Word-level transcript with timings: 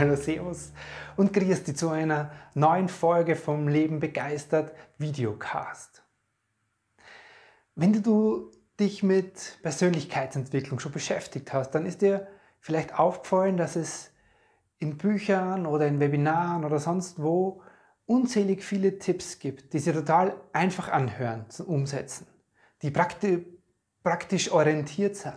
Hallo, 0.00 0.16
Servus 0.16 0.72
und 1.18 1.34
grüß 1.34 1.64
dich 1.64 1.76
zu 1.76 1.90
einer 1.90 2.32
neuen 2.54 2.88
Folge 2.88 3.36
vom 3.36 3.68
Leben 3.68 4.00
begeistert 4.00 4.72
Videocast. 4.96 6.02
Wenn 7.74 8.02
du 8.02 8.50
dich 8.80 9.02
mit 9.02 9.58
Persönlichkeitsentwicklung 9.60 10.80
schon 10.80 10.92
beschäftigt 10.92 11.52
hast, 11.52 11.72
dann 11.72 11.84
ist 11.84 12.00
dir 12.00 12.28
vielleicht 12.60 12.98
aufgefallen, 12.98 13.58
dass 13.58 13.76
es 13.76 14.10
in 14.78 14.96
Büchern 14.96 15.66
oder 15.66 15.86
in 15.86 16.00
Webinaren 16.00 16.64
oder 16.64 16.78
sonst 16.78 17.22
wo 17.22 17.60
unzählig 18.06 18.64
viele 18.64 18.98
Tipps 18.98 19.38
gibt, 19.38 19.74
die 19.74 19.80
sich 19.80 19.92
total 19.92 20.34
einfach 20.54 20.88
anhören 20.88 21.44
zum 21.50 21.66
Umsetzen, 21.66 22.26
die 22.80 22.90
praktisch, 22.90 23.40
praktisch 24.02 24.50
orientiert 24.50 25.16
sind. 25.16 25.36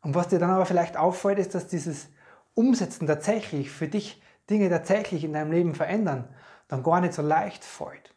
Und 0.00 0.14
was 0.14 0.28
dir 0.28 0.38
dann 0.38 0.48
aber 0.48 0.64
vielleicht 0.64 0.96
auffällt, 0.96 1.38
ist, 1.38 1.54
dass 1.54 1.66
dieses 1.66 2.08
Umsetzen 2.54 3.06
tatsächlich 3.06 3.70
für 3.70 3.88
dich 3.88 4.22
Dinge 4.50 4.68
tatsächlich 4.68 5.24
in 5.24 5.32
deinem 5.32 5.52
Leben 5.52 5.74
verändern, 5.74 6.28
dann 6.68 6.82
gar 6.82 7.00
nicht 7.00 7.14
so 7.14 7.22
leicht 7.22 7.64
fällt. 7.64 8.14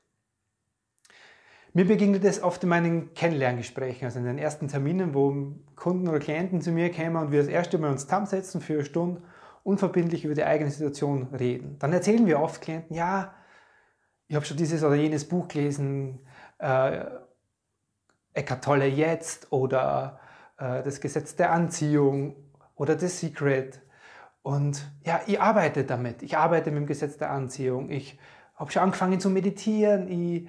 Mir 1.74 1.86
begegnet 1.86 2.24
es 2.24 2.42
oft 2.42 2.64
in 2.64 2.70
meinen 2.70 3.14
Kennenlerngesprächen, 3.14 4.06
also 4.06 4.20
in 4.20 4.26
den 4.26 4.38
ersten 4.38 4.70
Terminen, 4.70 5.14
wo 5.14 5.36
Kunden 5.76 6.08
oder 6.08 6.20
Klienten 6.20 6.62
zu 6.62 6.72
mir 6.72 6.90
kämen 6.90 7.18
und 7.18 7.32
wir 7.32 7.40
das 7.40 7.50
erste 7.50 7.78
Mal 7.78 7.92
uns 7.92 8.04
zusammensetzen 8.04 8.62
für 8.62 8.76
eine 8.76 8.86
Stunde 8.86 9.22
unverbindlich 9.64 10.24
über 10.24 10.36
die 10.36 10.44
eigene 10.44 10.72
Situation 10.72 11.28
reden. 11.34 11.78
Dann 11.80 11.92
erzählen 11.92 12.26
wir 12.28 12.40
oft 12.40 12.62
Klienten, 12.62 12.96
ja, 12.96 13.34
ich 14.28 14.36
habe 14.36 14.46
schon 14.46 14.58
dieses 14.58 14.84
oder 14.84 14.96
jenes 14.96 15.28
Buch 15.28 15.48
gelesen, 15.48 16.20
äh, 16.60 17.06
Eckart 18.34 18.64
Tolle 18.64 18.86
jetzt 18.86 19.52
oder 19.52 20.20
äh, 20.58 20.84
das 20.84 21.02
Gesetz 21.02 21.36
der 21.36 21.52
Anziehung 21.52 22.36
oder 22.76 22.98
The 22.98 23.08
Secret 23.08 23.82
und 24.46 24.86
ja, 25.04 25.22
ich 25.26 25.42
arbeite 25.42 25.86
damit. 25.86 26.22
Ich 26.22 26.38
arbeite 26.38 26.70
mit 26.70 26.82
dem 26.82 26.86
Gesetz 26.86 27.18
der 27.18 27.32
Anziehung. 27.32 27.90
Ich 27.90 28.20
habe 28.54 28.72
schon 28.72 28.84
angefangen 28.84 29.20
zu 29.20 29.32
meditieren. 29.32 30.08
Ich 30.08 30.48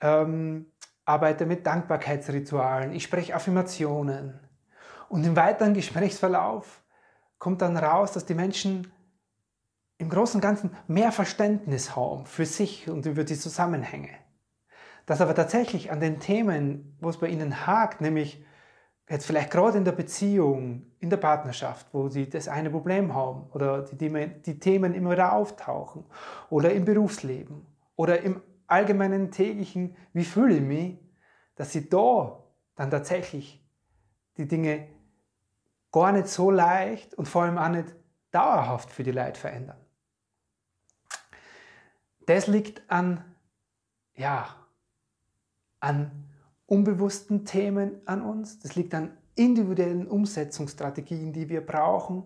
ähm, 0.00 0.66
arbeite 1.04 1.44
mit 1.44 1.66
Dankbarkeitsritualen. 1.66 2.92
Ich 2.92 3.02
spreche 3.02 3.34
Affirmationen. 3.34 4.38
Und 5.08 5.26
im 5.26 5.34
weiteren 5.34 5.74
Gesprächsverlauf 5.74 6.84
kommt 7.40 7.62
dann 7.62 7.76
raus, 7.76 8.12
dass 8.12 8.26
die 8.26 8.34
Menschen 8.34 8.92
im 9.98 10.08
Großen 10.08 10.36
und 10.36 10.40
Ganzen 10.40 10.76
mehr 10.86 11.10
Verständnis 11.10 11.96
haben 11.96 12.26
für 12.26 12.46
sich 12.46 12.88
und 12.88 13.06
über 13.06 13.24
die 13.24 13.36
Zusammenhänge. 13.36 14.10
Dass 15.04 15.20
aber 15.20 15.34
tatsächlich 15.34 15.90
an 15.90 15.98
den 15.98 16.20
Themen, 16.20 16.96
wo 17.00 17.08
es 17.08 17.18
bei 17.18 17.26
ihnen 17.26 17.66
hakt, 17.66 18.02
nämlich 18.02 18.44
jetzt 19.12 19.26
vielleicht 19.26 19.50
gerade 19.50 19.76
in 19.76 19.84
der 19.84 19.92
Beziehung, 19.92 20.86
in 20.98 21.10
der 21.10 21.18
Partnerschaft, 21.18 21.86
wo 21.92 22.08
sie 22.08 22.30
das 22.30 22.48
eine 22.48 22.70
Problem 22.70 23.14
haben 23.14 23.46
oder 23.52 23.82
die, 23.82 23.96
die 24.40 24.58
Themen 24.58 24.94
immer 24.94 25.10
wieder 25.10 25.34
auftauchen 25.34 26.06
oder 26.48 26.72
im 26.72 26.86
Berufsleben 26.86 27.66
oder 27.94 28.22
im 28.22 28.40
allgemeinen 28.66 29.30
täglichen, 29.30 29.94
wie 30.14 30.24
fühle 30.24 30.56
ich 30.56 30.62
mich, 30.62 30.98
dass 31.56 31.72
sie 31.72 31.90
da 31.90 32.42
dann 32.74 32.90
tatsächlich 32.90 33.62
die 34.38 34.48
Dinge 34.48 34.88
gar 35.92 36.12
nicht 36.12 36.28
so 36.28 36.50
leicht 36.50 37.12
und 37.14 37.28
vor 37.28 37.42
allem 37.42 37.58
auch 37.58 37.68
nicht 37.68 37.94
dauerhaft 38.30 38.90
für 38.90 39.02
die 39.02 39.12
Leute 39.12 39.38
verändern. 39.38 39.76
Das 42.24 42.46
liegt 42.46 42.90
an, 42.90 43.22
ja, 44.14 44.56
an 45.80 46.31
unbewussten 46.72 47.44
Themen 47.44 48.00
an 48.06 48.22
uns, 48.22 48.58
das 48.58 48.76
liegt 48.76 48.94
an 48.94 49.10
individuellen 49.34 50.08
Umsetzungsstrategien, 50.08 51.34
die 51.34 51.50
wir 51.50 51.60
brauchen 51.60 52.22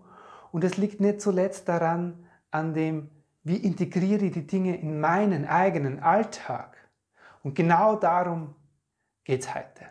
und 0.53 0.63
es 0.63 0.77
liegt 0.77 1.01
nicht 1.01 1.21
zuletzt 1.21 1.69
daran, 1.69 2.25
an 2.53 2.73
dem, 2.73 3.11
wie 3.43 3.57
integriere 3.57 4.27
ich 4.27 4.33
die 4.33 4.47
Dinge 4.47 4.77
in 4.77 5.01
meinen 5.01 5.47
eigenen 5.47 5.99
Alltag. 5.99 6.77
Und 7.43 7.57
genau 7.57 7.97
darum 7.97 8.55
geht 9.25 9.43
es 9.43 9.53
heute. 9.53 9.87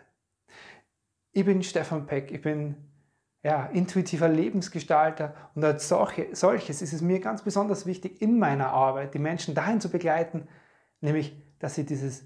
Ich 1.32 1.44
bin 1.44 1.62
Stefan 1.62 2.06
Peck, 2.06 2.30
ich 2.30 2.40
bin 2.40 2.76
ja, 3.42 3.66
intuitiver 3.66 4.28
Lebensgestalter 4.28 5.34
und 5.54 5.64
als 5.64 5.86
solche, 5.86 6.34
solches 6.34 6.80
ist 6.80 6.94
es 6.94 7.02
mir 7.02 7.20
ganz 7.20 7.42
besonders 7.42 7.84
wichtig, 7.84 8.22
in 8.22 8.38
meiner 8.38 8.70
Arbeit 8.70 9.12
die 9.12 9.18
Menschen 9.18 9.54
dahin 9.54 9.82
zu 9.82 9.90
begleiten, 9.90 10.48
nämlich, 11.02 11.36
dass 11.58 11.74
sie 11.74 11.84
dieses 11.84 12.24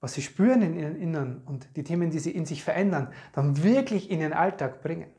was 0.00 0.14
sie 0.14 0.22
spüren 0.22 0.62
in 0.62 0.78
ihrem 0.78 0.96
Innern 0.96 1.42
und 1.44 1.76
die 1.76 1.84
Themen, 1.84 2.10
die 2.10 2.18
sie 2.18 2.30
in 2.30 2.46
sich 2.46 2.62
verändern, 2.62 3.12
dann 3.32 3.62
wirklich 3.62 4.10
in 4.10 4.20
ihren 4.20 4.32
Alltag 4.32 4.82
bringen. 4.82 5.10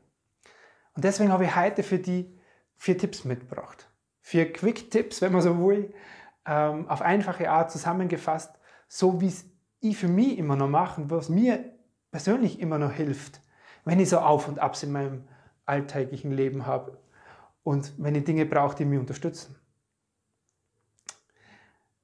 Und 0.94 1.04
deswegen 1.04 1.32
habe 1.32 1.44
ich 1.44 1.54
heute 1.54 1.82
für 1.82 1.98
die 1.98 2.38
vier 2.76 2.96
Tipps 2.96 3.24
mitgebracht. 3.24 3.90
Vier 4.20 4.52
Quick-Tipps, 4.52 5.20
wenn 5.22 5.32
man 5.32 5.42
so 5.42 5.58
will, 5.58 5.92
ähm, 6.46 6.88
auf 6.88 7.02
einfache 7.02 7.50
Art 7.50 7.70
zusammengefasst, 7.70 8.58
so 8.88 9.20
wie 9.20 9.28
es 9.28 9.44
ich 9.80 9.96
für 9.96 10.08
mich 10.08 10.38
immer 10.38 10.56
noch 10.56 10.68
mache 10.68 11.00
und 11.00 11.10
was 11.10 11.28
mir 11.28 11.64
persönlich 12.10 12.60
immer 12.60 12.78
noch 12.78 12.92
hilft, 12.92 13.40
wenn 13.84 14.00
ich 14.00 14.08
so 14.08 14.18
Auf 14.18 14.48
und 14.48 14.58
Abs 14.58 14.82
in 14.82 14.92
meinem 14.92 15.28
alltäglichen 15.64 16.32
Leben 16.32 16.66
habe 16.66 16.98
und 17.62 17.92
wenn 17.98 18.14
ich 18.14 18.24
Dinge 18.24 18.46
brauche, 18.46 18.76
die 18.76 18.84
mich 18.84 18.98
unterstützen. 18.98 19.56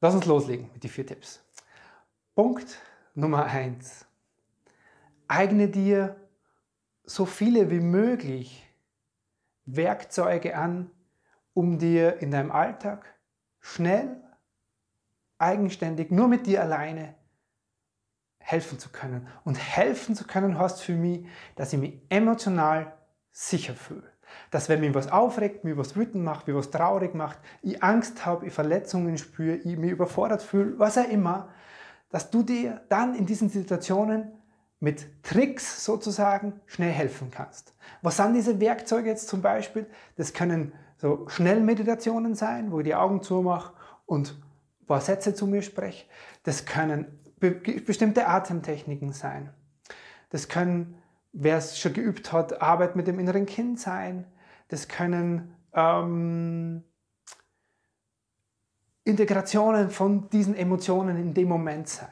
Lass 0.01 0.15
uns 0.15 0.27
loslegen 0.27 0.71
mit 0.73 0.85
den 0.85 0.91
vier 0.91 1.07
Tipps. 1.07 1.46
Punkt 2.37 2.83
Nummer 3.15 3.47
eins. 3.47 4.05
Eigne 5.27 5.69
dir 5.69 6.17
so 7.03 7.25
viele 7.25 7.71
wie 7.71 7.81
möglich 7.81 8.71
Werkzeuge 9.65 10.55
an, 10.55 10.91
um 11.55 11.79
dir 11.79 12.19
in 12.19 12.31
deinem 12.31 12.53
Alltag 12.53 13.07
schnell, 13.59 14.23
eigenständig, 15.39 16.11
nur 16.11 16.29
mit 16.29 16.47
dir 16.47 16.61
alleine 16.61 17.15
helfen 18.39 18.79
zu 18.79 18.91
können. 18.91 19.27
Und 19.45 19.55
helfen 19.55 20.15
zu 20.15 20.27
können 20.27 20.59
heißt 20.59 20.83
für 20.83 20.93
mich, 20.93 21.27
dass 21.55 21.73
ich 21.73 21.79
mich 21.79 22.03
emotional 22.11 22.93
sicher 23.31 23.75
fühle. 23.75 24.13
Dass 24.51 24.69
wenn 24.69 24.81
mich 24.81 24.95
was 24.95 25.11
aufregt, 25.11 25.65
mich 25.65 25.79
was 25.79 25.97
wütend 25.97 26.23
macht, 26.23 26.49
mich 26.49 26.57
was 26.57 26.71
traurig 26.71 27.15
macht, 27.15 27.39
ich 27.63 27.83
Angst 27.83 28.27
habe, 28.27 28.47
ich 28.47 28.53
Verletzungen 28.53 29.17
spüre, 29.17 29.57
ich 29.57 29.79
mich 29.79 29.93
überfordert 29.93 30.43
fühle, 30.43 30.79
was 30.79 30.99
auch 30.99 31.09
immer, 31.09 31.49
dass 32.17 32.31
du 32.31 32.43
dir 32.43 32.81
dann 32.89 33.15
in 33.15 33.27
diesen 33.27 33.51
Situationen 33.51 34.33
mit 34.81 35.23
Tricks 35.23 35.85
sozusagen 35.85 36.63
schnell 36.65 36.91
helfen 36.91 37.31
kannst. 37.31 37.75
Was 38.01 38.17
sind 38.17 38.33
diese 38.33 38.59
Werkzeuge 38.59 39.11
jetzt 39.11 39.29
zum 39.29 39.43
Beispiel? 39.43 39.85
Das 40.17 40.33
können 40.33 40.73
so 40.97 41.29
Schnellmeditationen 41.29 42.35
sein, 42.35 42.73
wo 42.73 42.79
ich 42.79 42.87
die 42.87 42.95
Augen 42.95 43.23
zumache 43.23 43.75
und 44.07 44.41
ein 44.81 44.87
paar 44.87 45.03
Sätze 45.03 45.35
zu 45.35 45.47
mir 45.47 45.61
spreche. 45.61 46.07
Das 46.43 46.65
können 46.65 47.21
be 47.39 47.51
bestimmte 47.51 48.27
Atemtechniken 48.29 49.13
sein. 49.13 49.51
Das 50.31 50.49
können, 50.49 50.97
wer 51.35 51.59
es 51.59 51.79
schon 51.79 51.93
geübt 51.93 52.33
hat, 52.33 52.63
Arbeit 52.63 52.97
mit 52.97 53.09
dem 53.09 53.19
inneren 53.19 53.45
Kind 53.45 53.79
sein. 53.79 54.25
Das 54.69 54.89
können 54.89 55.55
ähm, 55.75 56.83
Integrationen 59.07 59.91
von 59.91 60.29
diesen 60.31 60.57
Emotionen 60.57 61.17
in 61.17 61.33
dem 61.33 61.49
Moment 61.49 61.89
sein. 61.89 62.09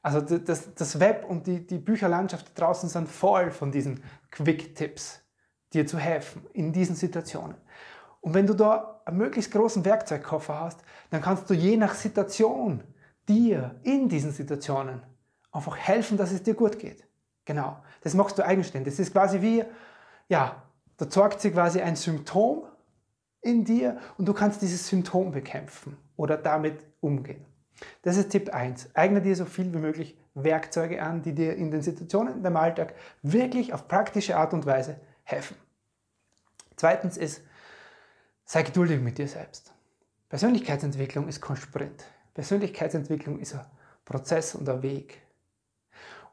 Also 0.00 0.20
das, 0.20 0.74
das 0.74 1.00
Web 1.00 1.26
und 1.28 1.48
die, 1.48 1.66
die 1.66 1.78
Bücherlandschaft 1.78 2.58
draußen 2.58 2.88
sind 2.88 3.08
voll 3.08 3.50
von 3.50 3.72
diesen 3.72 4.04
Quick-Tipps, 4.30 5.20
dir 5.72 5.86
zu 5.88 5.98
helfen 5.98 6.46
in 6.52 6.72
diesen 6.72 6.94
Situationen. 6.94 7.56
Und 8.20 8.32
wenn 8.34 8.46
du 8.46 8.54
da 8.54 9.00
einen 9.04 9.18
möglichst 9.18 9.50
großen 9.50 9.84
Werkzeugkoffer 9.84 10.60
hast, 10.60 10.80
dann 11.10 11.20
kannst 11.20 11.50
du 11.50 11.54
je 11.54 11.76
nach 11.76 11.94
Situation 11.94 12.84
dir 13.28 13.74
in 13.82 14.08
diesen 14.08 14.30
Situationen 14.30 15.02
einfach 15.50 15.76
helfen, 15.76 16.16
dass 16.16 16.30
es 16.30 16.44
dir 16.44 16.54
gut 16.54 16.78
geht. 16.78 17.04
Genau. 17.44 17.76
Das 18.02 18.14
machst 18.14 18.38
du 18.38 18.46
eigenständig. 18.46 18.94
Das 18.94 19.00
ist 19.00 19.12
quasi 19.12 19.42
wie, 19.42 19.64
ja, 20.28 20.62
da 20.96 21.10
zeigt 21.10 21.40
sich 21.40 21.52
quasi 21.52 21.80
ein 21.80 21.96
Symptom 21.96 22.67
in 23.40 23.64
dir 23.64 23.98
und 24.16 24.26
du 24.26 24.32
kannst 24.32 24.62
dieses 24.62 24.88
Symptom 24.88 25.30
bekämpfen 25.32 25.96
oder 26.16 26.36
damit 26.36 26.84
umgehen. 27.00 27.44
Das 28.02 28.16
ist 28.16 28.30
Tipp 28.30 28.52
1. 28.52 28.90
Eigne 28.94 29.22
dir 29.22 29.36
so 29.36 29.44
viel 29.44 29.72
wie 29.72 29.78
möglich 29.78 30.18
Werkzeuge 30.34 31.02
an, 31.02 31.22
die 31.22 31.34
dir 31.34 31.56
in 31.56 31.70
den 31.70 31.82
Situationen 31.82 32.34
in 32.34 32.42
deinem 32.42 32.56
Alltag 32.56 32.94
wirklich 33.22 33.72
auf 33.72 33.88
praktische 33.88 34.36
Art 34.36 34.52
und 34.52 34.66
Weise 34.66 35.00
helfen. 35.24 35.56
Zweitens 36.76 37.16
ist, 37.16 37.42
sei 38.44 38.62
geduldig 38.62 39.00
mit 39.00 39.18
dir 39.18 39.28
selbst. 39.28 39.72
Persönlichkeitsentwicklung 40.28 41.28
ist 41.28 41.40
kein 41.40 41.56
Sprint. 41.56 42.04
Persönlichkeitsentwicklung 42.34 43.40
ist 43.40 43.54
ein 43.54 43.64
Prozess 44.04 44.54
und 44.54 44.68
ein 44.68 44.82
Weg. 44.82 45.22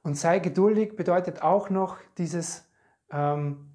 Und 0.03 0.15
sei 0.15 0.39
geduldig 0.39 0.95
bedeutet 0.95 1.41
auch 1.41 1.69
noch 1.69 1.97
dieses, 2.17 2.63
ähm, 3.11 3.71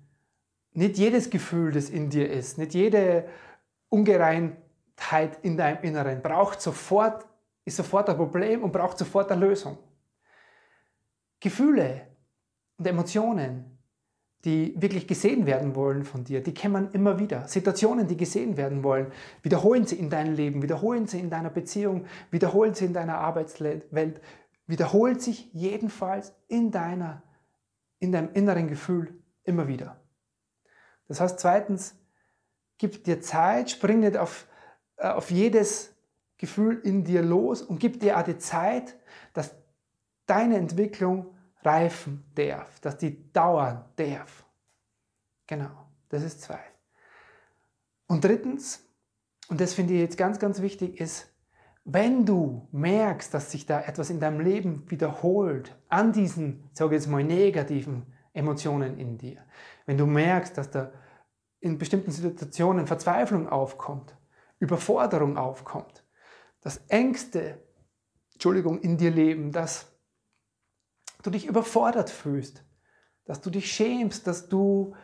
nicht 0.80 0.96
jedes 0.96 1.28
Gefühl, 1.28 1.72
das 1.72 1.90
in 1.90 2.08
dir 2.08 2.30
ist, 2.30 2.56
nicht 2.56 2.72
jede 2.72 3.28
Ungereimtheit 3.90 5.38
in 5.42 5.58
deinem 5.58 5.82
Inneren 5.82 6.22
braucht 6.22 6.62
sofort, 6.62 7.26
ist 7.66 7.76
sofort 7.76 8.08
ein 8.08 8.16
Problem 8.16 8.64
und 8.64 8.72
braucht 8.72 8.96
sofort 8.96 9.30
eine 9.30 9.46
Lösung. 9.46 9.76
Gefühle 11.38 12.06
und 12.78 12.86
Emotionen, 12.86 13.78
die 14.46 14.74
wirklich 14.80 15.06
gesehen 15.06 15.44
werden 15.44 15.74
wollen 15.74 16.02
von 16.02 16.24
dir, 16.24 16.42
die 16.42 16.68
man 16.68 16.90
immer 16.92 17.18
wieder. 17.18 17.46
Situationen, 17.46 18.06
die 18.06 18.16
gesehen 18.16 18.56
werden 18.56 18.82
wollen, 18.82 19.12
wiederholen 19.42 19.84
sie 19.84 19.96
in 19.96 20.08
deinem 20.08 20.34
Leben, 20.34 20.62
wiederholen 20.62 21.06
sie 21.06 21.20
in 21.20 21.28
deiner 21.28 21.50
Beziehung, 21.50 22.06
wiederholen 22.30 22.72
sie 22.72 22.86
in 22.86 22.94
deiner 22.94 23.18
Arbeitswelt, 23.18 23.84
wiederholt 24.66 25.20
sich 25.20 25.52
jedenfalls 25.52 26.34
in, 26.48 26.70
deiner, 26.70 27.22
in 27.98 28.12
deinem 28.12 28.32
inneren 28.32 28.66
Gefühl 28.66 29.22
immer 29.44 29.68
wieder. 29.68 29.99
Das 31.10 31.20
heißt, 31.20 31.40
zweitens, 31.40 31.96
gib 32.78 33.02
dir 33.02 33.20
Zeit, 33.20 33.68
spring 33.68 33.98
nicht 33.98 34.16
auf, 34.16 34.46
äh, 34.96 35.08
auf 35.08 35.32
jedes 35.32 35.92
Gefühl 36.38 36.80
in 36.84 37.02
dir 37.02 37.20
los 37.20 37.62
und 37.62 37.80
gib 37.80 37.98
dir 37.98 38.16
auch 38.16 38.22
die 38.22 38.38
Zeit, 38.38 38.96
dass 39.32 39.52
deine 40.26 40.56
Entwicklung 40.56 41.34
reifen 41.64 42.22
darf, 42.36 42.78
dass 42.78 42.96
die 42.96 43.32
dauern 43.32 43.84
darf. 43.96 44.46
Genau, 45.48 45.88
das 46.10 46.22
ist 46.22 46.42
zwei. 46.42 46.60
Und 48.06 48.24
drittens, 48.24 48.80
und 49.48 49.60
das 49.60 49.74
finde 49.74 49.94
ich 49.94 50.00
jetzt 50.00 50.16
ganz, 50.16 50.38
ganz 50.38 50.62
wichtig, 50.62 51.00
ist, 51.00 51.26
wenn 51.84 52.24
du 52.24 52.68
merkst, 52.70 53.34
dass 53.34 53.50
sich 53.50 53.66
da 53.66 53.80
etwas 53.80 54.10
in 54.10 54.20
deinem 54.20 54.38
Leben 54.38 54.88
wiederholt, 54.88 55.76
an 55.88 56.12
diesen, 56.12 56.70
sage 56.72 56.94
ich 56.94 57.02
jetzt 57.02 57.10
mal, 57.10 57.24
negativen 57.24 58.06
Emotionen 58.32 58.96
in 58.96 59.18
dir, 59.18 59.42
wenn 59.90 59.98
du 59.98 60.06
merkst, 60.06 60.56
dass 60.56 60.70
da 60.70 60.92
in 61.58 61.76
bestimmten 61.76 62.12
Situationen 62.12 62.86
Verzweiflung 62.86 63.48
aufkommt, 63.48 64.16
Überforderung 64.60 65.36
aufkommt, 65.36 66.04
dass 66.60 66.76
Ängste, 66.86 67.60
Entschuldigung, 68.34 68.80
in 68.82 68.98
dir 68.98 69.10
leben, 69.10 69.50
dass 69.50 69.86
du 71.24 71.30
dich 71.30 71.44
überfordert 71.44 72.08
fühlst, 72.08 72.64
dass 73.24 73.40
du 73.40 73.50
dich 73.50 73.72
schämst, 73.72 74.28
dass 74.28 74.48
du 74.48 74.94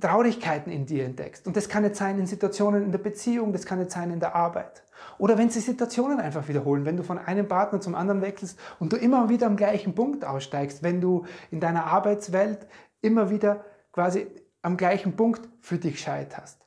Traurigkeiten 0.00 0.72
in 0.72 0.86
dir 0.86 1.04
entdeckst. 1.04 1.46
Und 1.46 1.56
das 1.56 1.68
kann 1.68 1.84
jetzt 1.84 1.98
sein 1.98 2.18
in 2.18 2.26
Situationen 2.26 2.82
in 2.82 2.90
der 2.90 2.98
Beziehung, 2.98 3.52
das 3.52 3.64
kann 3.64 3.78
jetzt 3.78 3.94
sein 3.94 4.10
in 4.10 4.18
der 4.18 4.34
Arbeit. 4.34 4.82
Oder 5.18 5.38
wenn 5.38 5.50
sich 5.50 5.64
Situationen 5.64 6.18
einfach 6.18 6.48
wiederholen, 6.48 6.84
wenn 6.84 6.96
du 6.96 7.04
von 7.04 7.18
einem 7.18 7.46
Partner 7.46 7.80
zum 7.80 7.94
anderen 7.94 8.22
wechselst 8.22 8.58
und 8.80 8.92
du 8.92 8.96
immer 8.96 9.28
wieder 9.28 9.46
am 9.46 9.56
gleichen 9.56 9.94
Punkt 9.94 10.24
aussteigst, 10.24 10.82
wenn 10.82 11.00
du 11.00 11.26
in 11.52 11.60
deiner 11.60 11.84
Arbeitswelt 11.86 12.66
immer 13.02 13.30
wieder 13.30 13.64
quasi 13.92 14.26
am 14.62 14.76
gleichen 14.76 15.16
Punkt 15.16 15.48
für 15.60 15.78
dich 15.78 16.00
scheiterst. 16.00 16.66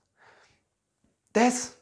Das 1.33 1.77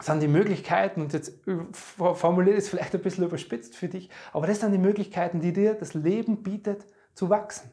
sind 0.00 0.20
die 0.20 0.28
Möglichkeiten, 0.28 1.02
und 1.02 1.12
jetzt 1.12 1.40
formuliere 1.72 2.56
ich 2.56 2.64
es 2.64 2.68
vielleicht 2.68 2.94
ein 2.94 3.02
bisschen 3.02 3.24
überspitzt 3.24 3.76
für 3.76 3.88
dich, 3.88 4.10
aber 4.32 4.46
das 4.46 4.60
sind 4.60 4.72
die 4.72 4.78
Möglichkeiten, 4.78 5.40
die 5.40 5.52
dir 5.52 5.74
das 5.74 5.94
Leben 5.94 6.42
bietet, 6.42 6.86
zu 7.14 7.28
wachsen. 7.28 7.70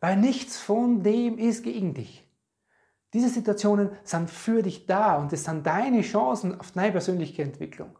Weil 0.00 0.16
nichts 0.16 0.58
von 0.58 1.02
dem 1.02 1.38
ist 1.38 1.62
gegen 1.64 1.94
dich. 1.94 2.26
Diese 3.12 3.28
Situationen 3.28 3.90
sind 4.04 4.30
für 4.30 4.62
dich 4.62 4.86
da 4.86 5.16
und 5.16 5.32
es 5.32 5.44
sind 5.44 5.66
deine 5.66 6.02
Chancen 6.02 6.58
auf 6.58 6.72
deine 6.72 6.92
persönliche 6.92 7.42
Entwicklung. 7.42 7.98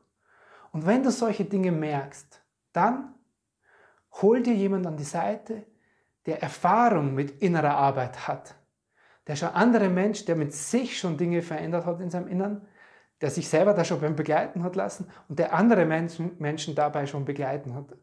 Und 0.73 0.85
wenn 0.87 1.03
du 1.03 1.11
solche 1.11 1.45
Dinge 1.45 1.73
merkst, 1.73 2.43
dann 2.73 3.15
hol 4.21 4.43
dir 4.43 4.55
jemand 4.55 4.87
an 4.87 4.97
die 4.97 5.05
Seite, 5.05 5.67
der 6.27 6.43
Erfahrung 6.43 7.15
mit 7.15 7.43
innerer 7.43 7.77
Arbeit 7.77 8.29
hat. 8.29 8.55
Der 9.27 9.37
schon 9.37 9.49
andere 9.51 9.89
Mensch, 9.89 10.25
der 10.25 10.37
mit 10.37 10.53
sich 10.53 10.99
schon 10.99 11.17
Dinge 11.17 11.43
verändert 11.43 11.87
hat 11.87 12.01
in 12.01 12.11
seinem 12.11 12.29
Innern, 12.29 12.67
der 13.21 13.31
sich 13.31 13.49
selber 13.49 13.73
da 13.73 13.85
schon 13.85 14.01
beim 14.01 14.15
Begleiten 14.15 14.63
hat 14.63 14.77
lassen 14.77 15.09
und 15.29 15.39
der 15.39 15.55
andere 15.55 15.87
Menschen, 15.87 16.33
Menschen 16.39 16.75
dabei 16.75 17.07
schon 17.07 17.25
begleiten 17.25 17.75
hat, 17.75 17.97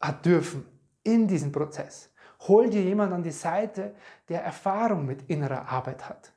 hat 0.00 0.24
dürfen 0.24 0.66
in 1.02 1.26
diesem 1.26 1.52
Prozess. 1.52 2.12
Hol 2.46 2.68
dir 2.70 2.82
jemand 2.82 3.12
an 3.12 3.22
die 3.22 3.30
Seite, 3.30 3.94
der 4.28 4.44
Erfahrung 4.44 5.06
mit 5.06 5.22
innerer 5.28 5.68
Arbeit 5.68 6.08
hat. 6.08 6.32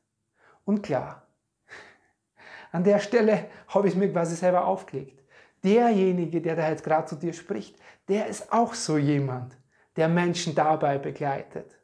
Und 0.63 0.81
klar, 0.81 1.27
an 2.71 2.83
der 2.83 2.99
Stelle 2.99 3.47
habe 3.67 3.87
ich 3.87 3.93
es 3.93 3.99
mir 3.99 4.11
quasi 4.11 4.35
selber 4.35 4.65
aufgelegt. 4.65 5.21
Derjenige, 5.63 6.41
der 6.41 6.55
da 6.55 6.69
jetzt 6.69 6.83
gerade 6.83 7.05
zu 7.05 7.15
dir 7.15 7.33
spricht, 7.33 7.77
der 8.07 8.27
ist 8.27 8.51
auch 8.51 8.73
so 8.73 8.97
jemand, 8.97 9.57
der 10.01 10.09
Menschen 10.09 10.55
dabei 10.55 10.97
begleitet. 10.97 11.77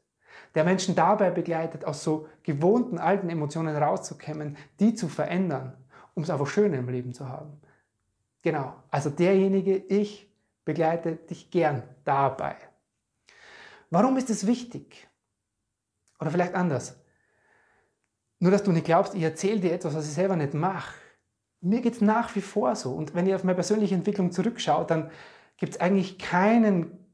Der 0.55 0.65
Menschen 0.65 0.95
dabei 0.95 1.29
begleitet, 1.29 1.85
aus 1.85 2.03
so 2.03 2.27
gewohnten 2.43 2.97
alten 2.97 3.29
Emotionen 3.29 3.75
rauszukommen, 3.75 4.57
die 4.79 4.93
zu 4.93 5.07
verändern 5.07 5.77
um 6.17 6.23
es 6.23 6.31
einfach 6.31 6.47
schön 6.47 6.73
im 6.73 6.89
Leben 6.89 7.13
zu 7.13 7.29
haben. 7.29 7.61
Genau, 8.41 8.73
also 8.89 9.11
derjenige, 9.11 9.75
ich 9.77 10.27
begleite 10.65 11.15
dich 11.15 11.51
gern 11.51 11.83
dabei. 12.05 12.55
Warum 13.91 14.17
ist 14.17 14.31
es 14.31 14.47
wichtig? 14.47 15.07
Oder 16.19 16.31
vielleicht 16.31 16.55
anders. 16.55 16.99
Nur, 18.39 18.49
dass 18.49 18.63
du 18.63 18.71
nicht 18.71 18.85
glaubst, 18.85 19.13
ich 19.13 19.21
erzähle 19.21 19.59
dir 19.59 19.73
etwas, 19.73 19.93
was 19.93 20.07
ich 20.07 20.13
selber 20.15 20.35
nicht 20.35 20.55
mache. 20.55 20.95
Mir 21.61 21.81
geht 21.81 21.93
es 21.93 22.01
nach 22.01 22.35
wie 22.35 22.41
vor 22.41 22.75
so. 22.75 22.93
Und 22.93 23.13
wenn 23.13 23.27
ich 23.27 23.35
auf 23.35 23.43
meine 23.43 23.53
persönliche 23.53 23.93
Entwicklung 23.93 24.31
zurückschaue, 24.31 24.87
dann 24.87 25.11
gibt 25.57 25.73
es 25.73 25.79
eigentlich 25.79 26.17
keinen 26.17 27.06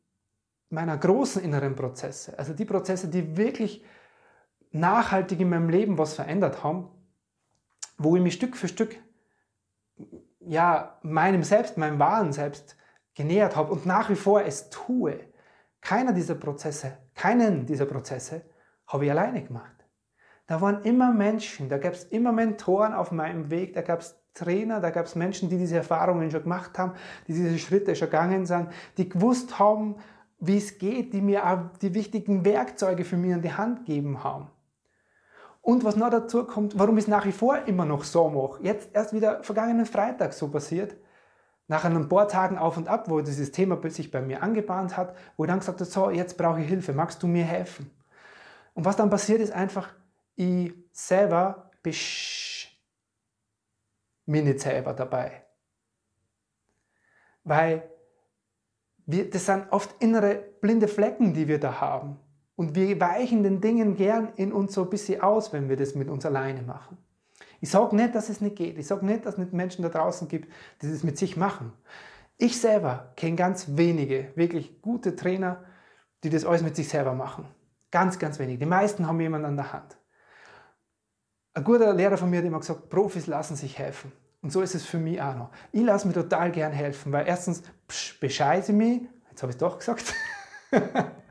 meiner 0.74 0.98
großen 0.98 1.44
inneren 1.44 1.76
Prozesse, 1.76 2.38
also 2.38 2.54
die 2.54 2.66
Prozesse, 2.66 3.08
die 3.08 3.38
wirklich 3.38 3.86
nachhaltig 4.72 5.40
in 5.40 5.50
meinem 5.50 5.70
Leben 5.70 5.98
was 5.98 6.16
verändert 6.16 6.64
haben, 6.64 6.90
wo 7.98 8.16
ich 8.16 8.22
mich 8.22 8.34
Stück 8.34 8.58
für 8.58 8.68
Stück 8.68 8.98
ja, 10.40 10.98
meinem 11.04 11.44
Selbst, 11.44 11.78
meinem 11.78 12.00
wahren 12.00 12.34
Selbst 12.34 12.76
genähert 13.14 13.56
habe 13.56 13.72
und 13.72 13.86
nach 13.86 14.10
wie 14.10 14.16
vor 14.16 14.42
es 14.44 14.70
tue. 14.70 15.20
Keiner 15.80 16.12
dieser 16.12 16.36
Prozesse, 16.36 16.98
keinen 17.14 17.66
dieser 17.66 17.86
Prozesse 17.86 18.42
habe 18.88 19.06
ich 19.06 19.12
alleine 19.12 19.44
gemacht. 19.44 19.86
Da 20.48 20.60
waren 20.60 20.84
immer 20.84 21.14
Menschen, 21.14 21.70
da 21.70 21.78
gab 21.78 21.94
es 21.94 22.06
immer 22.06 22.32
Mentoren 22.32 22.94
auf 22.94 23.12
meinem 23.12 23.50
Weg, 23.50 23.74
da 23.74 23.82
gab 23.82 24.02
es 24.02 24.20
Trainer, 24.34 24.80
da 24.80 24.90
gab 24.90 25.06
es 25.06 25.16
Menschen, 25.16 25.50
die 25.50 25.58
diese 25.58 25.78
Erfahrungen 25.78 26.32
schon 26.32 26.44
gemacht 26.44 26.78
haben, 26.80 26.94
die 27.28 27.34
diese 27.34 27.60
Schritte 27.60 27.96
schon 27.96 28.10
gegangen 28.10 28.46
sind, 28.46 28.70
die 28.98 29.08
gewusst 29.08 29.60
haben, 29.60 29.98
wie 30.46 30.58
es 30.58 30.78
geht, 30.78 31.14
die 31.14 31.22
mir 31.22 31.48
auch 31.48 31.78
die 31.82 31.94
wichtigen 31.94 32.44
Werkzeuge 32.44 33.06
für 33.06 33.18
mich 33.18 33.32
in 33.32 33.42
die 33.42 33.54
Hand 33.54 33.86
gegeben 33.86 34.24
haben. 34.24 34.50
Und 35.62 35.86
was 35.86 35.96
noch 35.96 36.10
dazu 36.10 36.44
kommt, 36.44 36.78
warum 36.78 36.98
ich 36.98 37.06
es 37.06 37.08
nach 37.08 37.26
wie 37.26 37.32
vor 37.32 37.58
immer 37.66 37.86
noch 37.86 38.04
so 38.04 38.30
mache, 38.30 38.62
jetzt 38.62 38.90
erst 38.94 39.14
wieder 39.14 39.42
vergangenen 39.44 39.86
Freitag 39.86 40.34
so 40.34 40.50
passiert, 40.50 40.98
nach 41.68 41.86
ein 41.86 42.10
paar 42.10 42.28
Tagen 42.28 42.58
auf 42.58 42.76
und 42.76 42.90
ab, 42.90 43.10
wo 43.10 43.22
dieses 43.22 43.52
Thema 43.52 43.80
sich 43.90 44.12
bei 44.12 44.22
mir 44.22 44.44
angebahnt 44.44 44.98
hat, 44.98 45.16
wo 45.38 45.46
ich 45.46 45.48
dann 45.48 45.60
gesagt 45.60 45.80
habe, 45.80 45.90
so, 45.90 46.10
jetzt 46.10 46.38
brauche 46.38 46.60
ich 46.60 46.68
Hilfe, 46.68 46.92
magst 46.92 47.24
du 47.24 47.28
mir 47.28 47.46
helfen? 47.46 47.90
Und 48.74 48.84
was 48.84 48.98
dann 48.98 49.10
passiert 49.10 49.40
ist 49.40 49.54
einfach, 49.54 49.90
ich 50.36 50.74
selber 50.92 51.72
besch 51.82 52.78
mir 54.26 54.44
nicht 54.44 54.60
selber 54.60 54.94
dabei. 54.94 55.46
Weil 57.46 57.90
wir, 59.14 59.30
das 59.30 59.46
sind 59.46 59.68
oft 59.72 59.96
innere 60.02 60.44
blinde 60.60 60.88
Flecken, 60.88 61.34
die 61.34 61.48
wir 61.48 61.60
da 61.60 61.80
haben. 61.80 62.18
Und 62.56 62.76
wir 62.76 63.00
weichen 63.00 63.44
den 63.44 63.62
Dingen 63.62 63.96
gern 63.96 64.34
in 64.36 64.52
uns 64.52 64.74
so 64.74 64.84
ein 64.84 64.90
bisschen 64.90 65.22
aus, 65.22 65.54
wenn 65.54 65.70
wir 65.70 65.78
das 65.78 65.96
mit 65.96 66.10
uns 66.10 66.26
alleine 66.26 66.62
machen. 66.62 66.98
Ich 67.62 67.70
sage 67.70 67.96
nicht, 67.96 68.14
dass 68.14 68.30
es 68.30 68.42
nicht 68.42 68.56
geht. 68.56 68.78
Ich 68.78 68.88
sage 68.88 69.06
nicht, 69.06 69.26
dass 69.26 69.36
es 69.36 69.40
nicht 69.40 69.54
Menschen 69.54 69.84
da 69.84 69.90
draußen 69.90 70.28
gibt, 70.28 70.52
die 70.82 70.92
das 70.92 71.04
mit 71.04 71.18
sich 71.18 71.38
machen. 71.38 71.72
Ich 72.38 72.60
selber 72.60 73.14
kenne 73.16 73.36
ganz 73.36 73.78
wenige, 73.78 74.32
wirklich 74.36 74.82
gute 74.82 75.16
Trainer, 75.16 75.64
die 76.24 76.30
das 76.30 76.46
alles 76.46 76.62
mit 76.62 76.76
sich 76.76 76.90
selber 76.90 77.14
machen. 77.14 77.48
Ganz, 77.92 78.20
ganz 78.20 78.40
wenige. 78.40 78.60
Die 78.60 78.66
meisten 78.66 79.08
haben 79.08 79.20
jemanden 79.22 79.48
an 79.48 79.56
der 79.56 79.72
Hand. 79.72 79.98
Ein 81.54 81.64
guter 81.64 81.94
Lehrer 81.94 82.18
von 82.18 82.30
mir 82.30 82.40
hat 82.40 82.46
immer 82.46 82.60
gesagt, 82.60 82.90
Profis 82.90 83.28
lassen 83.28 83.56
sich 83.56 83.78
helfen. 83.78 84.12
Und 84.44 84.52
so 84.52 84.62
ist 84.62 84.76
es 84.76 84.86
für 84.86 85.00
mich 85.00 85.20
auch 85.22 85.36
noch. 85.36 85.50
Ich 85.72 85.82
lasse 85.82 86.06
mir 86.08 86.14
total 86.14 86.52
gern 86.52 86.74
helfen, 86.74 87.12
weil 87.12 87.26
erstens 87.26 87.64
bescheiße 88.20 88.72
ich 88.72 88.78
mich, 88.78 89.02
jetzt 89.32 89.42
habe 89.42 89.52
ich 89.52 89.56
es 89.56 89.60
doch 89.60 89.80
gesagt, 89.80 90.14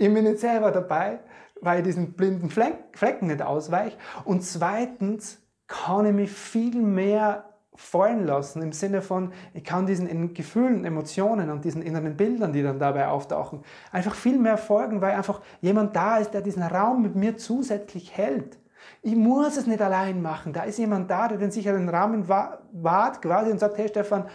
Ich 0.00 0.10
bin 0.10 0.24
nicht 0.24 0.38
selber 0.38 0.70
dabei, 0.70 1.20
weil 1.60 1.80
ich 1.80 1.84
diesen 1.84 2.14
blinden 2.14 2.48
Flecken 2.48 3.26
nicht 3.26 3.42
ausweiche. 3.42 3.98
Und 4.24 4.42
zweitens 4.42 5.42
kann 5.66 6.06
ich 6.06 6.14
mich 6.14 6.32
viel 6.32 6.80
mehr 6.80 7.50
fallen 7.74 8.24
lassen 8.24 8.62
im 8.62 8.72
Sinne 8.72 9.02
von, 9.02 9.32
ich 9.52 9.62
kann 9.62 9.84
diesen 9.84 10.32
Gefühlen, 10.32 10.86
Emotionen 10.86 11.50
und 11.50 11.66
diesen 11.66 11.82
inneren 11.82 12.16
Bildern, 12.16 12.54
die 12.54 12.62
dann 12.62 12.78
dabei 12.78 13.08
auftauchen, 13.08 13.62
einfach 13.92 14.14
viel 14.14 14.38
mehr 14.38 14.56
folgen, 14.56 15.02
weil 15.02 15.12
einfach 15.12 15.42
jemand 15.60 15.94
da 15.94 16.16
ist, 16.16 16.30
der 16.30 16.40
diesen 16.40 16.62
Raum 16.62 17.02
mit 17.02 17.14
mir 17.14 17.36
zusätzlich 17.36 18.16
hält. 18.16 18.59
Ich 19.02 19.14
muss 19.16 19.56
es 19.56 19.66
nicht 19.66 19.80
allein 19.80 20.22
machen. 20.22 20.52
Da 20.52 20.62
ist 20.62 20.78
jemand 20.78 21.10
da, 21.10 21.28
der 21.28 21.38
den 21.38 21.50
sicheren 21.50 21.88
Rahmen 21.88 22.28
wahrt 22.28 23.22
quasi 23.22 23.50
und 23.50 23.58
sagt, 23.58 23.78
hey 23.78 23.88
Stefan, 23.88 24.28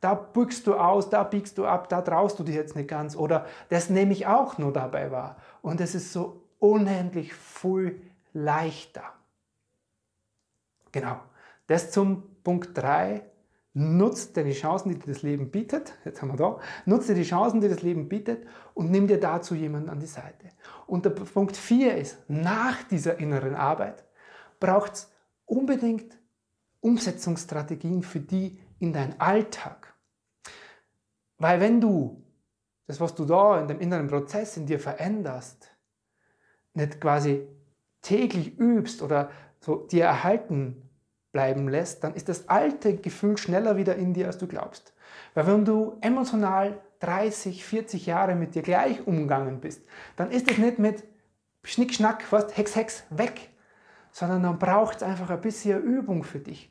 da 0.00 0.14
bückst 0.14 0.66
du 0.66 0.74
aus, 0.74 1.10
da 1.10 1.24
biegst 1.24 1.58
du 1.58 1.66
ab, 1.66 1.88
da 1.88 2.02
traust 2.02 2.38
du 2.38 2.44
dich 2.44 2.54
jetzt 2.54 2.76
nicht 2.76 2.88
ganz. 2.88 3.16
Oder 3.16 3.46
das 3.68 3.90
nehme 3.90 4.12
ich 4.12 4.26
auch 4.26 4.58
nur 4.58 4.72
dabei 4.72 5.10
wahr. 5.10 5.36
Und 5.62 5.80
es 5.80 5.94
ist 5.94 6.12
so 6.12 6.42
unendlich 6.58 7.34
viel 7.34 8.00
leichter. 8.32 9.02
Genau. 10.92 11.16
Das 11.66 11.90
zum 11.90 12.22
Punkt 12.44 12.76
3. 12.76 13.22
Nutzt 13.80 14.36
dir 14.36 14.42
die 14.42 14.54
Chancen, 14.54 14.88
die 14.88 14.98
dir 14.98 15.12
das 15.12 15.22
Leben 15.22 15.52
bietet. 15.52 15.92
Jetzt 16.04 16.20
haben 16.20 16.32
wir 16.32 16.36
da. 16.36 16.58
Nutzt 16.84 17.08
die 17.08 17.22
Chancen, 17.22 17.60
die 17.60 17.68
das 17.68 17.82
Leben 17.82 18.08
bietet 18.08 18.44
und 18.74 18.90
nimm 18.90 19.06
dir 19.06 19.20
dazu 19.20 19.54
jemanden 19.54 19.88
an 19.88 20.00
die 20.00 20.06
Seite. 20.06 20.48
Und 20.88 21.04
der 21.04 21.10
Punkt 21.10 21.56
4 21.56 21.96
ist, 21.96 22.18
nach 22.28 22.82
dieser 22.82 23.20
inneren 23.20 23.54
Arbeit 23.54 24.04
braucht 24.58 24.94
es 24.94 25.12
unbedingt 25.44 26.18
Umsetzungsstrategien 26.80 28.02
für 28.02 28.18
die 28.18 28.58
in 28.80 28.92
deinen 28.92 29.20
Alltag. 29.20 29.94
Weil 31.36 31.60
wenn 31.60 31.80
du 31.80 32.24
das, 32.88 33.00
was 33.00 33.14
du 33.14 33.26
da 33.26 33.60
in 33.60 33.68
dem 33.68 33.78
inneren 33.78 34.08
Prozess 34.08 34.56
in 34.56 34.66
dir 34.66 34.80
veränderst, 34.80 35.70
nicht 36.74 37.00
quasi 37.00 37.46
täglich 38.02 38.58
übst 38.58 39.02
oder 39.02 39.30
so 39.60 39.86
dir 39.86 40.04
erhalten 40.04 40.87
bleiben 41.32 41.68
lässt, 41.68 42.04
dann 42.04 42.14
ist 42.14 42.28
das 42.28 42.48
alte 42.48 42.96
Gefühl 42.96 43.36
schneller 43.36 43.76
wieder 43.76 43.96
in 43.96 44.14
dir, 44.14 44.26
als 44.26 44.38
du 44.38 44.46
glaubst. 44.46 44.92
Weil 45.34 45.46
wenn 45.46 45.64
du 45.64 45.98
emotional 46.00 46.80
30, 47.00 47.64
40 47.64 48.06
Jahre 48.06 48.34
mit 48.34 48.54
dir 48.54 48.62
gleich 48.62 49.06
umgegangen 49.06 49.60
bist, 49.60 49.84
dann 50.16 50.30
ist 50.30 50.50
es 50.50 50.58
nicht 50.58 50.78
mit 50.78 51.04
Schnick, 51.62 51.98
was, 52.30 52.56
Hex, 52.56 52.76
Hex, 52.76 53.04
weg, 53.10 53.50
sondern 54.10 54.42
dann 54.42 54.58
braucht 54.58 54.96
es 54.96 55.02
einfach 55.02 55.30
ein 55.30 55.40
bisschen 55.40 55.82
Übung 55.82 56.24
für 56.24 56.38
dich. 56.38 56.70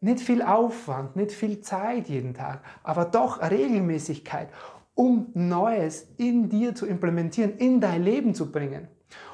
Nicht 0.00 0.20
viel 0.20 0.42
Aufwand, 0.42 1.16
nicht 1.16 1.32
viel 1.32 1.60
Zeit 1.60 2.08
jeden 2.08 2.34
Tag, 2.34 2.62
aber 2.84 3.04
doch 3.04 3.42
Regelmäßigkeit, 3.42 4.48
um 4.94 5.26
Neues 5.34 6.06
in 6.18 6.48
dir 6.48 6.74
zu 6.74 6.86
implementieren, 6.86 7.56
in 7.58 7.80
dein 7.80 8.02
Leben 8.02 8.34
zu 8.34 8.52
bringen. 8.52 8.88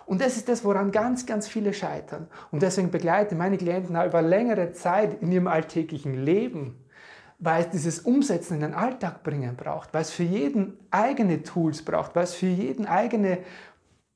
Und 0.07 0.21
das 0.21 0.37
ist 0.37 0.49
das, 0.49 0.65
woran 0.65 0.93
ganz, 0.93 1.27
ganz 1.27 1.49
viele 1.49 1.73
scheitern. 1.73 2.29
Und 2.51 2.63
deswegen 2.63 2.91
begleite 2.91 3.35
meine 3.35 3.57
Klienten 3.57 3.97
über 3.97 4.23
längere 4.23 4.73
Zeit 4.73 5.23
in 5.23 5.33
ihrem 5.33 5.47
alltäglichen 5.47 6.25
Leben, 6.25 6.85
weil 7.39 7.65
es 7.65 7.71
dieses 7.71 8.01
Umsetzen 8.01 8.55
in 8.55 8.61
den 8.61 8.75
Alltag 8.75 9.23
bringen 9.23 9.57
braucht, 9.57 9.93
weil 9.95 10.03
es 10.03 10.11
für 10.11 10.23
jeden 10.23 10.79
eigene 10.91 11.43
Tools 11.43 11.83
braucht, 11.83 12.15
weil 12.15 12.25
es 12.25 12.35
für 12.35 12.47
jeden 12.47 12.87
eigene 12.87 13.39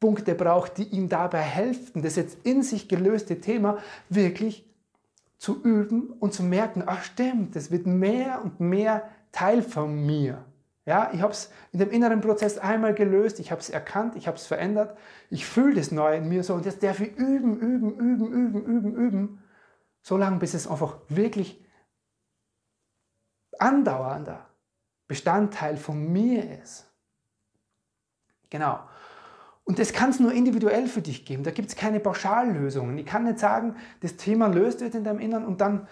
Punkte 0.01 0.35
braucht, 0.35 0.79
die 0.79 0.85
ihm 0.85 1.09
dabei 1.09 1.41
helfen, 1.41 2.03
das 2.03 2.17
jetzt 2.17 2.39
in 2.45 2.63
sich 2.63 2.89
gelöste 2.89 3.41
Thema 3.41 3.79
wirklich 4.09 4.65
zu 5.39 5.61
üben 5.63 6.11
und 6.21 6.33
zu 6.33 6.43
merken, 6.43 6.83
ach 6.87 7.03
stimmt, 7.03 7.57
das 7.57 7.71
wird 7.71 7.87
mehr 7.87 8.43
und 8.43 8.61
mehr 8.61 9.09
Teil 9.33 9.63
von 9.63 10.05
mir. 10.07 10.45
Ja, 10.89 11.11
ich 11.13 11.21
habe 11.21 11.35
es 11.35 11.51
in 11.71 11.81
dem 11.81 11.91
inneren 11.91 12.23
Prozess 12.23 12.57
einmal 12.57 12.95
gelöst, 12.95 13.41
ich 13.41 13.51
habe 13.51 13.61
es 13.61 13.69
erkannt, 13.69 14.17
ich 14.17 14.27
habe 14.27 14.39
es 14.39 14.47
verändert, 14.47 14.97
ich 15.29 15.45
fühle 15.45 15.75
das 15.75 15.91
Neue 15.91 16.17
in 16.17 16.31
mir 16.31 16.43
so 16.43 16.55
und 16.55 16.65
jetzt 16.65 16.83
darf 16.83 17.01
ich 17.01 17.15
üben, 17.15 17.61
üben, 17.61 17.99
üben, 17.99 18.33
üben, 18.33 18.65
üben, 18.65 18.95
üben, 18.95 19.45
so 20.01 20.17
lange, 20.17 20.39
bis 20.39 20.55
es 20.55 20.67
einfach 20.67 20.97
wirklich 21.11 21.63
andauernder 23.59 24.47
Bestandteil 25.09 25.77
von 25.77 26.11
mir 26.11 26.59
ist. 26.59 26.91
Genau. 28.49 28.81
Und 29.65 29.79
das 29.79 29.93
kann 29.93 30.09
es 30.09 30.21
nur 30.21 30.33
individuell 30.33 30.87
für 30.87 31.03
dich 31.03 31.27
geben. 31.27 31.45
Da 31.45 31.51
gibt 31.51 31.69
es 31.69 31.77
keine 31.77 32.01
Pauschallösungen. 32.01 32.97
Ich 32.97 33.05
kann 33.05 33.25
nicht 33.25 33.41
sagen, 33.41 33.77
das 34.01 34.17
Thema 34.17 34.47
löst 34.47 34.81
wird 34.81 34.95
in 34.95 35.05
deinem 35.05 35.21
Inneren 35.21 35.45
und 35.45 35.61
dann 35.61 35.87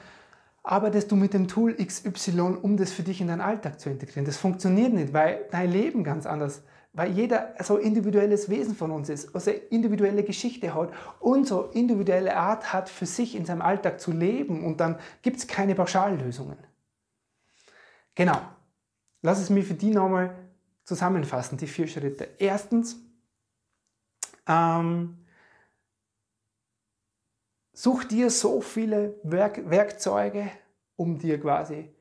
arbeitest 0.66 1.12
du 1.12 1.16
mit 1.16 1.32
dem 1.32 1.46
Tool 1.46 1.74
XY, 1.74 2.58
um 2.60 2.76
das 2.76 2.92
für 2.92 3.04
dich 3.04 3.20
in 3.20 3.28
deinen 3.28 3.40
Alltag 3.40 3.78
zu 3.78 3.88
integrieren. 3.88 4.24
Das 4.24 4.36
funktioniert 4.36 4.92
nicht, 4.92 5.12
weil 5.12 5.46
dein 5.52 5.70
Leben 5.70 6.02
ganz 6.02 6.26
anders, 6.26 6.62
weil 6.92 7.12
jeder 7.12 7.54
so 7.62 7.76
individuelles 7.76 8.48
Wesen 8.48 8.74
von 8.74 8.90
uns 8.90 9.08
ist, 9.08 9.32
also 9.32 9.52
individuelle 9.70 10.24
Geschichte 10.24 10.74
hat 10.74 10.90
und 11.20 11.46
so 11.46 11.70
individuelle 11.72 12.36
Art 12.36 12.72
hat, 12.72 12.88
für 12.88 13.06
sich 13.06 13.36
in 13.36 13.46
seinem 13.46 13.62
Alltag 13.62 14.00
zu 14.00 14.10
leben 14.10 14.64
und 14.64 14.80
dann 14.80 14.98
gibt 15.22 15.36
es 15.36 15.46
keine 15.46 15.76
Pauschallösungen. 15.76 16.58
Genau. 18.16 18.40
Lass 19.22 19.38
es 19.38 19.50
mir 19.50 19.62
für 19.62 19.74
die 19.74 19.90
nochmal 19.90 20.34
zusammenfassen, 20.82 21.58
die 21.58 21.66
vier 21.68 21.86
Schritte. 21.86 22.28
Erstens, 22.38 22.96
ähm, 24.48 25.18
Such 27.78 28.04
dir 28.04 28.30
so 28.30 28.62
viele 28.62 29.20
Werk 29.22 29.68
Werkzeuge, 29.68 30.50
um 30.96 31.18
dir 31.18 31.38
quasi 31.38 31.94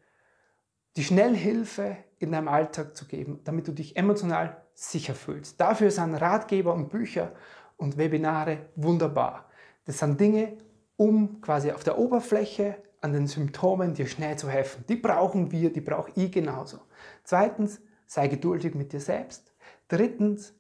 die 0.96 1.04
Schnellhilfe 1.04 1.98
in 2.18 2.32
deinem 2.32 2.48
Alltag 2.48 2.96
zu 2.96 3.06
geben, 3.06 3.42
damit 3.44 3.68
du 3.68 3.74
dich 3.74 3.98
emotional 3.98 4.64
sicher 4.74 5.14
fühlst. 5.14 5.60
Dafür 5.60 5.92
sind 5.92 6.16
Ratgeber 6.16 6.74
und 6.74 6.88
Bücher 6.88 7.34
und 7.76 7.98
Webinare 7.98 8.70
wunderbar. 8.78 9.50
Das 9.84 10.00
sind 10.00 10.18
Dinge, 10.18 10.58
um 10.96 11.42
quasi 11.42 11.74
auf 11.74 11.84
der 11.84 12.00
Oberfläche 12.00 12.78
an 13.02 13.12
den 13.12 13.28
Symptomen 13.28 13.94
dir 13.94 14.08
schnell 14.08 14.38
zu 14.38 14.50
helfen. 14.50 14.86
Die 14.88 14.96
brauchen 14.96 15.52
wir, 15.52 15.74
die 15.74 15.82
brauche 15.82 16.10
ich 16.16 16.32
genauso. 16.32 16.80
Zweitens, 17.26 17.82
sei 18.06 18.30
geduldig 18.30 18.76
mit 18.76 18.94
dir 18.94 19.02
selbst. 19.02 19.54
Drittens, 19.90 20.54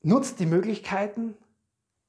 nutzt 0.00 0.40
die 0.40 0.46
Möglichkeiten 0.46 1.36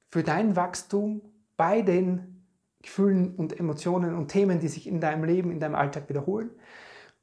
für 0.08 0.22
dein 0.22 0.56
Wachstum 0.56 1.20
bei 1.60 1.82
den 1.82 2.46
Gefühlen 2.80 3.34
und 3.34 3.60
Emotionen 3.60 4.14
und 4.14 4.28
Themen, 4.28 4.60
die 4.60 4.68
sich 4.68 4.86
in 4.86 4.98
deinem 4.98 5.24
Leben, 5.24 5.50
in 5.50 5.60
deinem 5.60 5.74
Alltag 5.74 6.08
wiederholen. 6.08 6.48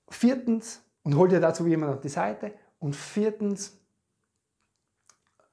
Viertens, 0.10 0.84
und 1.02 1.16
hol 1.16 1.28
dir 1.28 1.40
dazu 1.40 1.66
jemand 1.66 1.92
auf 1.92 2.02
die 2.02 2.10
Seite. 2.10 2.52
Und 2.78 2.96
viertens, 2.96 3.82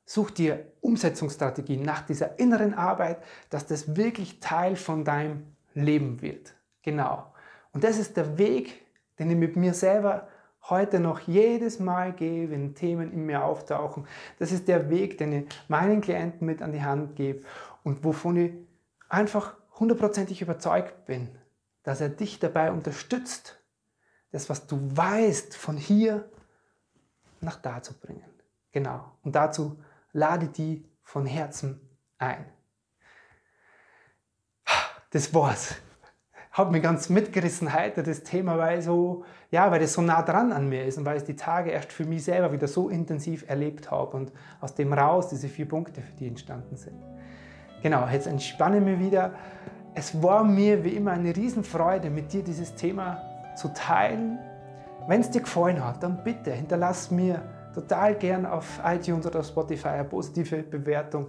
such 0.05 0.33
dir 0.33 0.71
Umsetzungsstrategien 0.83 1.81
nach 1.81 2.03
dieser 2.03 2.39
inneren 2.39 2.75
Arbeit, 2.75 3.23
dass 3.49 3.67
das 3.67 3.97
wirklich 3.97 4.41
Teil 4.41 4.77
von 4.77 5.03
deinem 5.03 5.45
Leben 5.73 6.21
wird. 6.21 6.55
Genau. 6.83 7.33
Und 7.73 7.85
das 7.85 7.99
ist 7.99 8.19
der 8.19 8.37
Weg, 8.37 8.85
den 9.19 9.31
ich 9.31 9.37
mit 9.39 9.57
mir 9.57 9.73
selber 9.73 10.29
heute 10.69 11.01
noch 11.01 11.21
jedes 11.21 11.81
Mal 11.81 12.13
gehe, 12.13 12.51
wenn 12.51 12.75
Themen 12.75 13.11
in 13.15 13.25
mir 13.25 13.45
auftauchen. 13.45 14.07
Das 14.39 14.53
ist 14.53 14.69
der 14.69 14.91
Weg, 14.91 15.17
den 15.17 15.33
ich 15.33 15.45
meinen 15.69 16.03
Klienten 16.03 16.47
mit 16.47 16.61
an 16.61 16.73
die 16.73 16.83
Hand 16.83 17.17
gebe 17.17 17.45
und 17.85 18.03
wovon 18.03 18.37
ich 18.37 18.53
einfach 19.15 19.55
hundertprozentig 19.79 20.43
überzeugt 20.43 21.07
bin, 21.07 21.29
dass 21.83 22.01
er 22.01 22.09
dich 22.09 22.39
dabei 22.39 22.73
unterstützt, 22.73 23.61
das, 24.33 24.51
was 24.51 24.67
du 24.67 24.79
weißt, 24.97 25.57
von 25.57 25.77
hier 25.77 26.29
nach 27.41 27.57
da 27.57 27.83
zu 27.83 27.95
bringen. 27.95 28.25
Genau. 28.73 29.13
Und 29.23 29.37
dazu 29.37 29.81
lade 30.13 30.49
die 30.49 30.89
von 31.03 31.27
Herzen 31.27 31.81
ein. 32.19 32.45
Das 35.11 35.33
war's. 35.33 35.77
Hat 36.51 36.73
mich 36.73 36.83
ganz 36.83 37.09
mitgerissen 37.09 37.73
heute 37.73 38.03
das 38.03 38.23
Thema, 38.23 38.59
weil 38.59 38.81
so, 38.83 39.25
ja, 39.51 39.71
weil 39.71 39.81
das 39.81 39.93
so 39.93 40.03
nah 40.03 40.23
dran 40.23 40.53
an 40.53 40.69
mir 40.69 40.85
ist 40.85 40.99
und 40.99 41.05
weil 41.05 41.17
ich 41.17 41.25
die 41.25 41.37
Tage 41.37 41.71
erst 41.71 41.93
für 41.93 42.05
mich 42.05 42.25
selber 42.25 42.53
wieder 42.53 42.67
so 42.67 42.89
intensiv 42.89 43.49
erlebt 43.49 43.91
habe 43.91 44.17
und 44.17 44.33
aus 44.61 44.75
dem 44.75 44.93
raus 44.93 45.29
diese 45.29 45.49
vier 45.49 45.69
Punkte 45.69 46.01
für 46.01 46.13
die 46.15 46.27
entstanden 46.27 46.77
sind. 46.77 47.01
Genau, 47.85 48.09
jetzt 48.11 48.27
entspanne 48.27 48.81
mich 48.81 48.99
wieder. 48.99 49.33
Es 49.95 50.23
war 50.23 50.43
mir 50.43 50.83
wie 50.83 50.97
immer 50.97 51.11
eine 51.11 51.37
Riesenfreude, 51.37 52.09
mit 52.09 52.33
dir 52.33 52.43
dieses 52.43 52.75
Thema 52.75 53.21
zu 53.57 53.69
teilen. 53.75 54.39
Wenn 55.07 55.21
es 55.21 55.31
dir 55.31 55.43
gefallen 55.43 55.85
hat, 55.85 56.03
dann 56.03 56.25
bitte 56.25 56.51
hinterlass 56.51 57.11
mir 57.11 57.43
total 57.75 58.15
gern 58.15 58.47
auf 58.47 58.81
iTunes 58.83 59.27
oder 59.27 59.45
Spotify 59.45 59.89
eine 59.89 60.05
positive 60.05 60.63
Bewertung. 60.63 61.29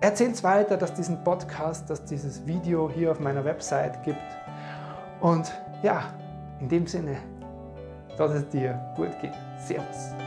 Erzähl 0.00 0.30
es 0.30 0.44
weiter, 0.44 0.76
dass 0.76 0.94
diesen 0.94 1.24
Podcast, 1.24 1.90
dass 1.90 2.04
dieses 2.04 2.46
Video 2.46 2.88
hier 2.88 3.10
auf 3.10 3.18
meiner 3.18 3.44
Website 3.44 4.00
gibt. 4.04 4.22
Und 5.20 5.52
ja, 5.82 6.04
in 6.60 6.68
dem 6.68 6.86
Sinne, 6.86 7.16
dass 8.16 8.30
es 8.30 8.48
dir 8.48 8.80
gut 8.94 9.10
geht. 9.20 9.34
Servus. 9.58 10.19